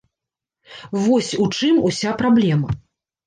[1.03, 2.69] Вось у чым уся праблема.